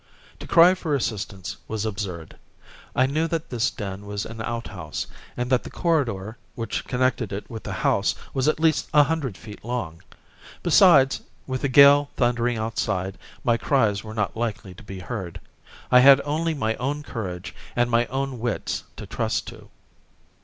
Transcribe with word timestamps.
To 0.39 0.47
cry 0.47 0.73
for 0.73 0.95
assistance 0.95 1.57
was 1.67 1.85
absurd. 1.85 2.35
I 2.95 3.05
knew 3.05 3.27
that 3.27 3.51
this 3.51 3.69
den 3.69 4.07
was 4.07 4.25
an 4.25 4.41
outhouse, 4.41 5.05
and 5.37 5.47
that 5.51 5.61
the 5.61 5.69
corridor 5.69 6.39
which 6.55 6.85
connected 6.85 7.31
it 7.31 7.47
with 7.51 7.61
the 7.61 7.71
house 7.85 8.15
was 8.33 8.47
at 8.47 8.59
least 8.59 8.87
a 8.95 9.03
hundred 9.03 9.37
feet 9.37 9.63
long. 9.63 10.01
Besides, 10.63 11.21
with 11.45 11.61
the 11.61 11.69
gale 11.69 12.09
thundering 12.17 12.57
outside, 12.57 13.15
my 13.43 13.57
cries 13.57 14.03
were 14.03 14.15
not 14.15 14.35
likely 14.35 14.73
to 14.73 14.81
be 14.83 14.97
heard. 15.01 15.39
I 15.91 15.99
had 15.99 16.19
only 16.25 16.55
my 16.55 16.73
own 16.77 17.03
courage 17.03 17.53
and 17.75 17.91
my 17.91 18.07
own 18.07 18.39
wits 18.39 18.83
to 18.95 19.05
trust 19.05 19.45
to. 19.49 19.69